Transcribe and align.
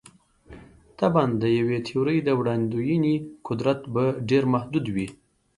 طبعاً 0.99 1.27
د 1.41 1.43
یوې 1.59 1.77
تیورۍ 1.87 2.17
د 2.23 2.29
وړاندوینې 2.39 3.15
قدرت 3.47 3.79
به 3.93 4.05
ډېر 4.29 4.43
محدود 4.53 4.85
وي. 4.95 5.07